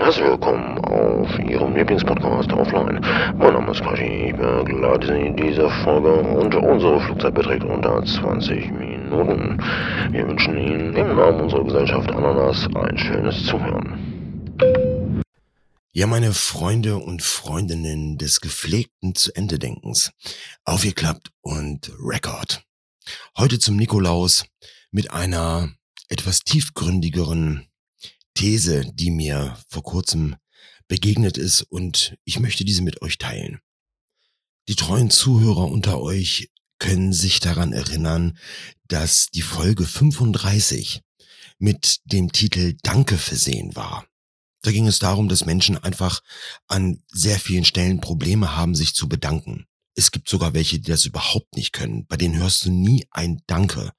[0.00, 3.00] Herzlich willkommen auf Ihrem Lieblingspodcast Offline.
[3.36, 8.04] Mein Name ist Quashi, ich begleite Sie in dieser Folge und unsere Flugzeit beträgt unter
[8.04, 9.60] 20 Minuten.
[10.12, 14.54] Wir wünschen Ihnen im Namen unserer Gesellschaft Ananas ein schönes Zuhören.
[15.92, 20.12] Ja, meine Freunde und Freundinnen des gepflegten zu Ende Denkens.
[20.64, 22.62] Aufgeklappt und Record.
[23.36, 24.46] Heute zum Nikolaus
[24.92, 25.70] mit einer
[26.08, 27.68] etwas tiefgründigeren
[28.38, 30.36] These, die mir vor kurzem
[30.86, 33.58] begegnet ist und ich möchte diese mit euch teilen.
[34.68, 38.38] Die treuen Zuhörer unter euch können sich daran erinnern,
[38.86, 41.02] dass die Folge 35
[41.58, 44.06] mit dem Titel Danke versehen war.
[44.62, 46.22] Da ging es darum, dass Menschen einfach
[46.68, 49.66] an sehr vielen Stellen Probleme haben, sich zu bedanken.
[49.96, 52.06] Es gibt sogar welche, die das überhaupt nicht können.
[52.06, 53.90] Bei denen hörst du nie ein Danke,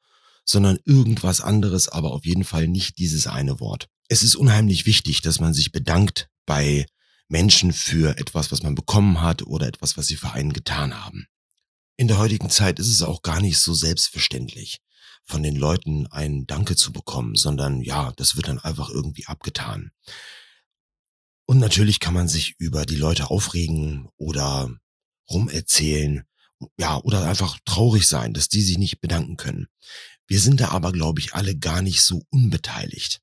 [0.46, 3.90] sondern irgendwas anderes, aber auf jeden Fall nicht dieses eine Wort.
[4.12, 6.88] Es ist unheimlich wichtig, dass man sich bedankt bei
[7.28, 11.28] Menschen für etwas, was man bekommen hat oder etwas, was sie für einen getan haben.
[11.96, 14.82] In der heutigen Zeit ist es auch gar nicht so selbstverständlich,
[15.26, 19.92] von den Leuten ein Danke zu bekommen, sondern ja, das wird dann einfach irgendwie abgetan.
[21.46, 24.76] Und natürlich kann man sich über die Leute aufregen oder
[25.30, 26.24] rumerzählen,
[26.78, 29.68] ja, oder einfach traurig sein, dass die sich nicht bedanken können.
[30.26, 33.22] Wir sind da aber, glaube ich, alle gar nicht so unbeteiligt.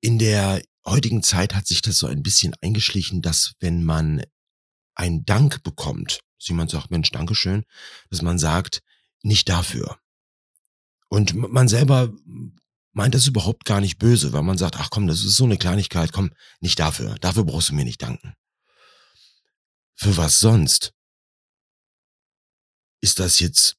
[0.00, 4.22] In der heutigen Zeit hat sich das so ein bisschen eingeschlichen, dass wenn man
[4.94, 7.64] ein Dank bekommt, dass jemand sagt, Mensch, Dankeschön,
[8.10, 8.82] dass man sagt,
[9.22, 9.98] nicht dafür.
[11.08, 12.12] Und man selber
[12.92, 15.56] meint das überhaupt gar nicht böse, weil man sagt, ach komm, das ist so eine
[15.56, 17.16] Kleinigkeit, komm, nicht dafür.
[17.20, 18.34] Dafür brauchst du mir nicht danken.
[19.94, 20.92] Für was sonst?
[23.00, 23.76] Ist das jetzt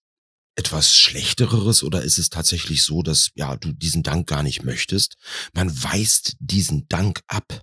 [0.59, 5.15] etwas Schlechteres oder ist es tatsächlich so, dass ja du diesen Dank gar nicht möchtest?
[5.53, 7.61] Man weist diesen Dank ab.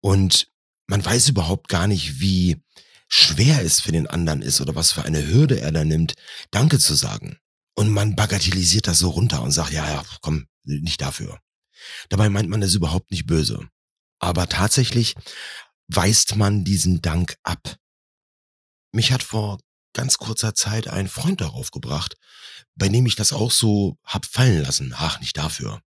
[0.00, 0.48] Und
[0.88, 2.60] man weiß überhaupt gar nicht, wie
[3.08, 6.14] schwer es für den anderen ist oder was für eine Hürde er da nimmt,
[6.50, 7.38] Danke zu sagen.
[7.74, 11.38] Und man bagatellisiert das so runter und sagt, ja, ja, komm, nicht dafür.
[12.08, 13.68] Dabei meint man das überhaupt nicht böse.
[14.18, 15.14] Aber tatsächlich
[15.86, 17.76] weist man diesen Dank ab.
[18.92, 19.58] Mich hat vor
[19.92, 22.16] ganz kurzer Zeit ein Freund darauf gebracht,
[22.74, 24.94] bei dem ich das auch so hab fallen lassen.
[24.96, 25.82] Ach, nicht dafür.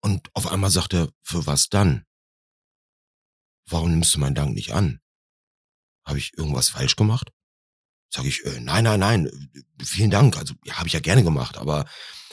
[0.00, 2.04] Und auf einmal sagt er, für was dann?
[3.66, 5.00] Warum nimmst du meinen Dank nicht an?
[6.04, 7.30] Habe ich irgendwas falsch gemacht?
[8.10, 9.52] Sag ich, äh, nein, nein, nein,
[9.82, 10.36] vielen Dank.
[10.36, 11.86] Also ja, habe ich ja gerne gemacht, aber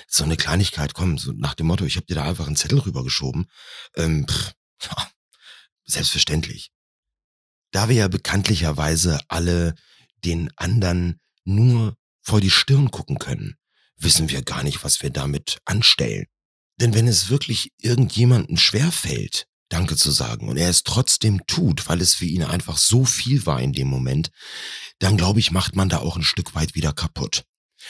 [0.07, 2.79] so eine Kleinigkeit, komm, so nach dem Motto, ich habe dir da einfach einen Zettel
[2.79, 3.49] rübergeschoben.
[3.95, 4.53] Ähm, pff,
[5.85, 6.71] selbstverständlich.
[7.71, 9.75] Da wir ja bekanntlicherweise alle
[10.25, 13.55] den anderen nur vor die Stirn gucken können,
[13.97, 16.25] wissen wir gar nicht, was wir damit anstellen.
[16.79, 22.01] Denn wenn es wirklich irgendjemanden schwerfällt, Danke zu sagen und er es trotzdem tut, weil
[22.01, 24.31] es für ihn einfach so viel war in dem Moment,
[24.97, 27.43] dann glaube ich, macht man da auch ein Stück weit wieder kaputt.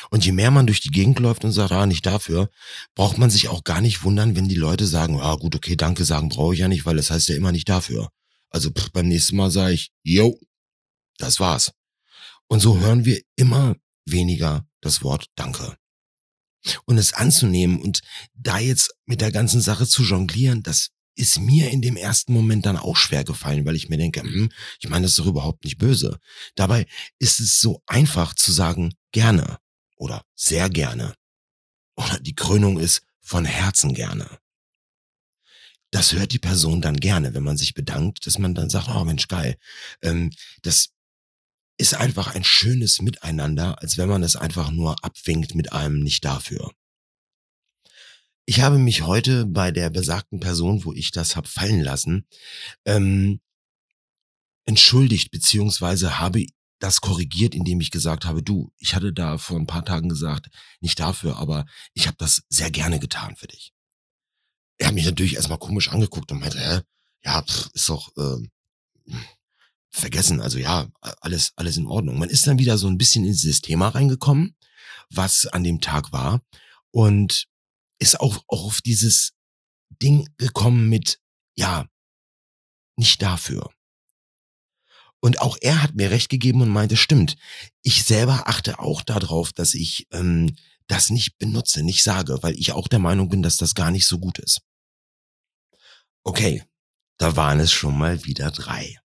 [0.09, 2.49] Und je mehr man durch die Gegend läuft und sagt, ah, nicht dafür,
[2.95, 6.03] braucht man sich auch gar nicht wundern, wenn die Leute sagen, ah, gut, okay, danke
[6.03, 8.09] sagen brauche ich ja nicht, weil das heißt ja immer nicht dafür.
[8.49, 10.37] Also pff, beim nächsten Mal sage ich, yo,
[11.17, 11.71] das war's.
[12.49, 15.77] Und so hören wir immer weniger das Wort Danke.
[16.85, 18.01] Und es anzunehmen und
[18.33, 22.65] da jetzt mit der ganzen Sache zu jonglieren, das ist mir in dem ersten Moment
[22.65, 25.63] dann auch schwer gefallen, weil ich mir denke, hm, ich meine das ist doch überhaupt
[25.63, 26.19] nicht böse.
[26.55, 26.85] Dabei
[27.19, 29.59] ist es so einfach zu sagen, gerne
[29.95, 31.13] oder sehr gerne.
[31.95, 34.39] Oder die Krönung ist von Herzen gerne.
[35.91, 39.03] Das hört die Person dann gerne, wenn man sich bedankt, dass man dann sagt, oh
[39.03, 39.57] Mensch, geil.
[40.01, 40.89] Ähm, das
[41.79, 46.25] ist einfach ein schönes Miteinander, als wenn man es einfach nur abwinkt mit einem nicht
[46.25, 46.71] dafür.
[48.45, 52.27] Ich habe mich heute bei der besagten Person, wo ich das hab fallen lassen,
[52.85, 53.39] ähm,
[54.65, 56.45] entschuldigt, beziehungsweise habe
[56.79, 60.49] das korrigiert, indem ich gesagt habe, du, ich hatte da vor ein paar Tagen gesagt,
[60.81, 63.73] nicht dafür, aber ich habe das sehr gerne getan für dich.
[64.77, 66.81] Er hat mich natürlich erstmal komisch angeguckt und meinte, hä,
[67.23, 69.13] ja, pff, ist doch, äh,
[69.89, 70.41] vergessen.
[70.41, 72.17] Also ja, alles, alles in Ordnung.
[72.17, 74.55] Man ist dann wieder so ein bisschen in dieses Thema reingekommen,
[75.09, 76.41] was an dem Tag war
[76.91, 77.47] und
[77.99, 79.33] ist auch, auch auf dieses
[80.01, 81.19] Ding gekommen mit,
[81.55, 81.87] ja,
[82.95, 83.69] nicht dafür.
[85.21, 87.35] Und auch er hat mir recht gegeben und meinte, stimmt,
[87.81, 90.55] ich selber achte auch darauf, dass ich ähm,
[90.87, 94.07] das nicht benutze, nicht sage, weil ich auch der Meinung bin, dass das gar nicht
[94.07, 94.61] so gut ist.
[96.23, 96.63] Okay,
[97.17, 98.97] da waren es schon mal wieder drei.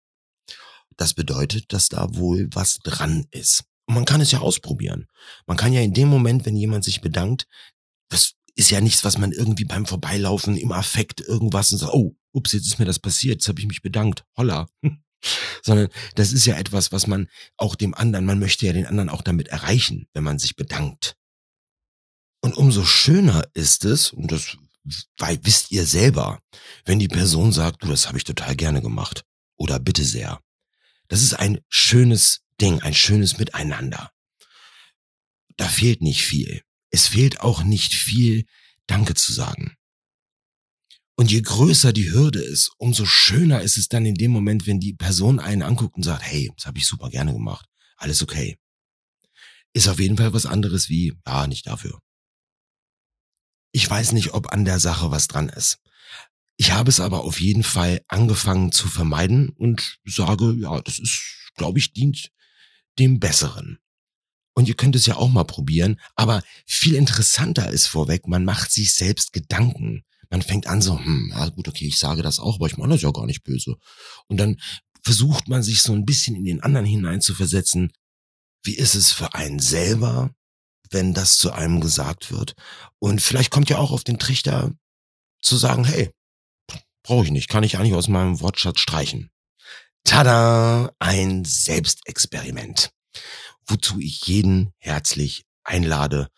[0.97, 3.65] Das bedeutet, dass da wohl was dran ist.
[3.87, 5.07] Und man kann es ja ausprobieren.
[5.47, 7.47] Man kann ja in dem Moment, wenn jemand sich bedankt,
[8.09, 12.17] das ist ja nichts, was man irgendwie beim Vorbeilaufen im Affekt irgendwas und sagt, oh,
[12.33, 14.69] ups, jetzt ist mir das passiert, jetzt habe ich mich bedankt, holla.
[15.63, 19.09] Sondern das ist ja etwas, was man auch dem anderen, man möchte ja den anderen
[19.09, 21.17] auch damit erreichen, wenn man sich bedankt.
[22.43, 24.59] Und umso schöner ist es, und das
[25.19, 26.43] wisst ihr selber,
[26.85, 29.25] wenn die Person sagt, du, das habe ich total gerne gemacht
[29.57, 30.44] oder bitte sehr.
[31.15, 34.11] Das ist ein schönes Ding, ein schönes Miteinander.
[35.57, 36.63] Da fehlt nicht viel.
[36.91, 38.47] Es fehlt auch nicht viel,
[38.89, 39.77] Danke zu sagen.
[41.15, 44.81] Und je größer die Hürde ist, umso schöner ist es dann in dem Moment, wenn
[44.81, 48.59] die Person einen anguckt und sagt, hey, das habe ich super gerne gemacht, alles okay.
[49.73, 52.01] Ist auf jeden Fall was anderes wie, ja, nicht dafür.
[53.71, 55.79] Ich weiß nicht, ob an der Sache was dran ist.
[56.57, 61.51] Ich habe es aber auf jeden Fall angefangen zu vermeiden und sage, ja, das ist,
[61.57, 62.31] glaube ich, dient
[62.99, 63.79] dem Besseren.
[64.55, 68.71] Und ihr könnt es ja auch mal probieren, aber viel interessanter ist vorweg, man macht
[68.71, 70.05] sich selbst Gedanken.
[70.31, 72.95] Man fängt an so, hm, ja gut, okay, ich sage das auch, aber ich meine
[72.95, 73.77] das ja gar nicht böse.
[74.29, 74.61] Und dann
[75.03, 77.93] versucht man sich so ein bisschen in den anderen hineinzuversetzen.
[78.63, 80.31] Wie ist es für einen selber,
[80.91, 82.55] wenn das zu einem gesagt wird?
[82.99, 84.73] Und vielleicht kommt ja auch auf den Trichter
[85.43, 86.11] zu sagen, hey,
[87.05, 89.31] brauche ich nicht, kann ich eigentlich aus meinem Wortschatz streichen.
[90.03, 92.91] Tada, ein Selbstexperiment,
[93.67, 96.29] wozu ich jeden herzlich einlade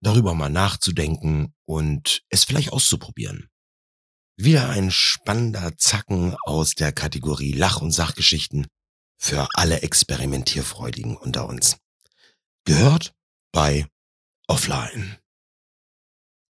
[0.00, 3.48] darüber mal nachzudenken und es vielleicht auszuprobieren.
[4.36, 8.66] Wieder ein spannender Zacken aus der Kategorie Lach- und Sachgeschichten
[9.18, 11.78] für alle Experimentierfreudigen unter uns.
[12.64, 13.14] Gehört
[13.52, 13.86] bei
[14.46, 15.18] Offline.